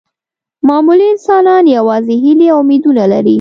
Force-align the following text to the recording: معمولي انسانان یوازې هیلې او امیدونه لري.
معمولي 0.67 1.05
انسانان 1.15 1.63
یوازې 1.77 2.15
هیلې 2.23 2.47
او 2.53 2.57
امیدونه 2.63 3.03
لري. 3.13 3.29